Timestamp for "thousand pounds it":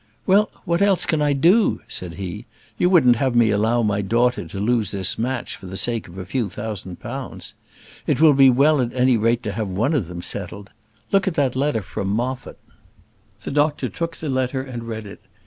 6.49-8.19